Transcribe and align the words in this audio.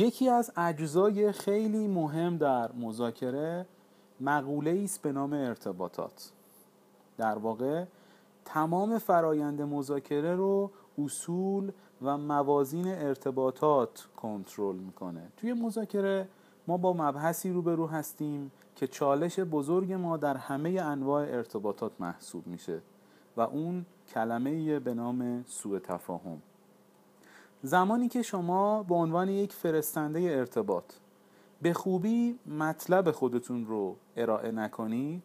یکی 0.00 0.28
از 0.28 0.52
اجزای 0.56 1.32
خیلی 1.32 1.88
مهم 1.88 2.36
در 2.36 2.72
مذاکره 2.72 3.66
مقوله 4.20 4.80
است 4.84 5.02
به 5.02 5.12
نام 5.12 5.32
ارتباطات. 5.32 6.32
در 7.16 7.38
واقع 7.38 7.84
تمام 8.44 8.98
فرایند 8.98 9.62
مذاکره 9.62 10.34
رو 10.34 10.70
اصول 10.98 11.72
و 12.02 12.18
موازین 12.18 12.86
ارتباطات 12.88 14.08
کنترل 14.16 14.76
می‌کنه. 14.76 15.22
توی 15.36 15.52
مذاکره 15.52 16.28
ما 16.66 16.76
با 16.76 16.92
مبحثی 16.92 17.50
روبرو 17.50 17.86
هستیم 17.86 18.50
که 18.76 18.86
چالش 18.86 19.38
بزرگ 19.38 19.92
ما 19.92 20.16
در 20.16 20.36
همه 20.36 20.70
انواع 20.70 21.22
ارتباطات 21.22 21.92
محسوب 22.00 22.46
میشه 22.46 22.80
و 23.36 23.40
اون 23.40 23.86
کلمه 24.14 24.78
به 24.78 24.94
نام 24.94 25.44
سوء 25.46 25.78
تفاهم. 25.78 26.42
زمانی 27.62 28.08
که 28.08 28.22
شما 28.22 28.82
به 28.82 28.94
عنوان 28.94 29.28
یک 29.28 29.52
فرستنده 29.52 30.20
ارتباط 30.20 30.84
به 31.62 31.72
خوبی 31.72 32.38
مطلب 32.58 33.10
خودتون 33.10 33.66
رو 33.66 33.96
ارائه 34.16 34.50
نکنید 34.50 35.22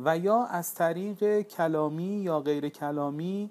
و 0.00 0.18
یا 0.18 0.44
از 0.44 0.74
طریق 0.74 1.40
کلامی 1.40 2.04
یا 2.04 2.40
غیر 2.40 2.68
کلامی 2.68 3.50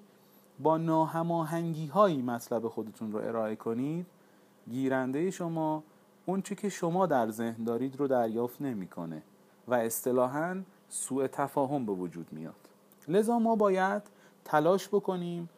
با 0.59 0.77
ناهماهنگی 0.77 1.87
هایی 1.87 2.21
مطلب 2.21 2.67
خودتون 2.67 3.11
رو 3.11 3.19
ارائه 3.19 3.55
کنید 3.55 4.05
گیرنده 4.69 5.31
شما 5.31 5.83
اون 6.25 6.41
چی 6.41 6.55
که 6.55 6.69
شما 6.69 7.05
در 7.05 7.29
ذهن 7.29 7.63
دارید 7.63 7.99
رو 7.99 8.07
دریافت 8.07 8.61
نمی‌کنه 8.61 9.21
و 9.67 9.73
اصطلاحا 9.73 10.61
سوء 10.89 11.27
تفاهم 11.27 11.85
به 11.85 11.91
وجود 11.91 12.27
میاد. 12.31 12.69
لذا 13.07 13.39
ما 13.39 13.55
باید 13.55 14.01
تلاش 14.45 14.87
بکنیم 14.87 15.49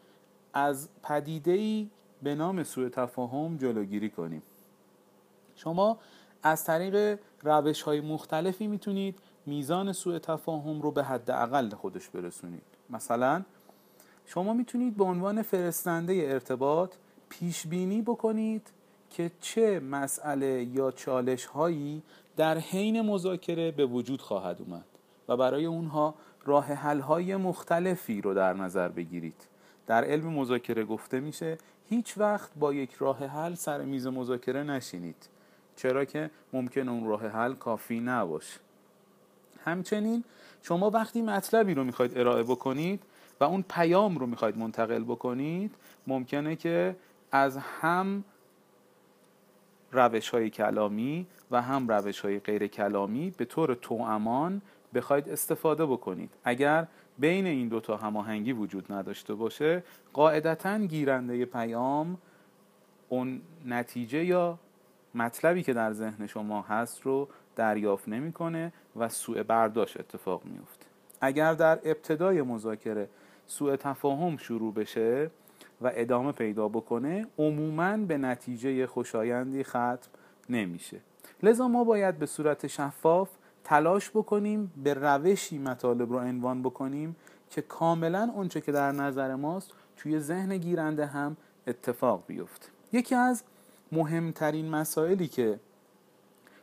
از 0.53 0.89
پدیده 1.03 1.85
به 2.23 2.35
نام 2.35 2.63
سوء 2.63 2.89
تفاهم 2.89 3.57
جلوگیری 3.57 4.09
کنیم. 4.09 4.41
شما 5.55 5.97
از 6.43 6.63
طریق 6.63 7.19
روش 7.43 7.81
های 7.81 8.01
مختلفی 8.01 8.67
می‌تونید 8.67 9.19
میزان 9.45 9.93
سوء 9.93 10.19
تفاهم 10.19 10.81
رو 10.81 10.91
به 10.91 11.03
حد 11.03 11.31
اقل 11.31 11.69
خودش 11.69 12.09
برسونید. 12.09 12.63
مثلا 12.89 13.43
شما 14.25 14.53
می‌تونید 14.53 14.97
به 14.97 15.03
عنوان 15.03 15.41
فرستنده 15.41 16.13
ارتباط 16.13 16.95
پیش 17.29 17.67
بینی 17.67 18.01
بکنید 18.01 18.71
که 19.09 19.31
چه 19.41 19.79
مسئله 19.79 20.63
یا 20.63 20.91
چالش 20.91 21.45
هایی 21.45 22.03
در 22.37 22.57
حین 22.57 23.01
مذاکره 23.01 23.71
به 23.71 23.85
وجود 23.85 24.21
خواهد 24.21 24.61
اومد 24.61 24.85
و 25.27 25.37
برای 25.37 25.65
اونها 25.65 26.15
راه 26.45 26.65
حل 26.65 26.99
های 26.99 27.35
مختلفی 27.35 28.21
رو 28.21 28.33
در 28.33 28.53
نظر 28.53 28.89
بگیرید. 28.89 29.47
در 29.87 30.03
علم 30.03 30.33
مذاکره 30.33 30.85
گفته 30.85 31.19
میشه 31.19 31.57
هیچ 31.89 32.17
وقت 32.17 32.51
با 32.55 32.73
یک 32.73 32.93
راه 32.93 33.25
حل 33.25 33.55
سر 33.55 33.81
میز 33.81 34.07
مذاکره 34.07 34.63
نشینید. 34.63 35.29
چرا 35.75 36.05
که 36.05 36.29
ممکن 36.53 36.89
اون 36.89 37.07
راه 37.07 37.27
حل 37.27 37.53
کافی 37.53 37.99
نباشه. 37.99 38.59
همچنین 39.65 40.23
شما 40.61 40.89
وقتی 40.89 41.21
مطلبی 41.21 41.73
رو 41.73 41.83
می‌خواید 41.83 42.17
ارائه 42.17 42.43
بکنید 42.43 43.03
و 43.39 43.43
اون 43.43 43.65
پیام 43.69 44.17
رو 44.17 44.25
می‌خواید 44.27 44.57
منتقل 44.57 45.03
بکنید 45.03 45.75
ممکنه 46.07 46.55
که 46.55 46.95
از 47.31 47.57
هم 47.57 48.23
روش 49.91 50.29
های 50.29 50.49
کلامی 50.49 51.27
و 51.51 51.61
هم 51.61 51.87
روش 51.87 52.19
های 52.19 52.39
غیر 52.39 52.67
کلامی 52.67 53.33
به 53.37 53.45
طور 53.45 53.73
توامان 53.73 54.61
بخواید 54.95 55.29
استفاده 55.29 55.85
بکنید. 55.85 56.29
اگر 56.43 56.87
بین 57.19 57.45
این 57.45 57.67
دوتا 57.67 57.97
هماهنگی 57.97 58.53
وجود 58.53 58.91
نداشته 58.93 59.33
باشه 59.33 59.83
قاعدتا 60.13 60.77
گیرنده 60.77 61.45
پیام 61.45 62.17
اون 63.09 63.41
نتیجه 63.65 64.25
یا 64.25 64.59
مطلبی 65.15 65.63
که 65.63 65.73
در 65.73 65.93
ذهن 65.93 66.27
شما 66.27 66.61
هست 66.61 67.01
رو 67.01 67.27
دریافت 67.55 68.09
نمی‌کنه 68.09 68.73
و 68.95 69.09
سوء 69.09 69.43
برداشت 69.43 69.99
اتفاق 69.99 70.45
میفته 70.45 70.85
اگر 71.21 71.53
در 71.53 71.79
ابتدای 71.83 72.41
مذاکره 72.41 73.09
سوء 73.47 73.75
تفاهم 73.75 74.37
شروع 74.37 74.73
بشه 74.73 75.31
و 75.81 75.91
ادامه 75.93 76.31
پیدا 76.31 76.67
بکنه 76.67 77.27
عموما 77.37 77.97
به 77.97 78.17
نتیجه 78.17 78.87
خوشایندی 78.87 79.63
ختم 79.63 80.09
نمیشه. 80.49 80.99
لذا 81.43 81.67
ما 81.67 81.83
باید 81.83 82.19
به 82.19 82.25
صورت 82.25 82.67
شفاف 82.67 83.29
تلاش 83.65 84.09
بکنیم 84.09 84.71
به 84.83 84.93
روشی 84.93 85.57
مطالب 85.57 86.11
رو 86.11 86.19
عنوان 86.19 86.63
بکنیم 86.63 87.15
که 87.49 87.61
کاملا 87.61 88.31
اونچه 88.35 88.61
که 88.61 88.71
در 88.71 88.91
نظر 88.91 89.35
ماست 89.35 89.71
توی 89.97 90.19
ذهن 90.19 90.57
گیرنده 90.57 91.05
هم 91.05 91.37
اتفاق 91.67 92.23
بیفته. 92.27 92.67
یکی 92.93 93.15
از 93.15 93.43
مهمترین 93.91 94.69
مسائلی 94.69 95.27
که 95.27 95.59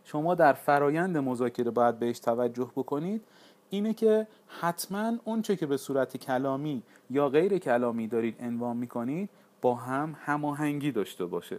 شما 0.05 0.35
در 0.35 0.53
فرایند 0.53 1.19
مذاکره 1.19 1.71
باید 1.71 1.99
بهش 1.99 2.19
توجه 2.19 2.71
بکنید 2.77 3.23
اینه 3.71 3.95
که 3.95 4.27
حتما 4.61 5.13
اونچه 5.25 5.57
که 5.57 5.67
به 5.67 5.77
صورت 5.77 6.17
کلامی 6.17 6.83
یا 7.11 7.29
غیر 7.29 7.59
کلامی 7.59 8.09
دارید 8.09 8.37
عنوان 8.43 8.77
می‌کنید 8.77 9.31
با 9.61 9.75
هم 9.75 10.17
هماهنگی 10.25 10.93
داشته 10.93 11.27
باشه. 11.27 11.59